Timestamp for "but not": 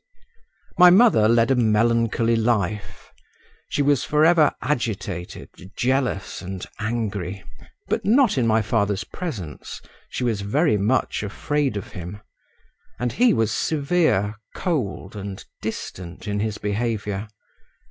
7.87-8.35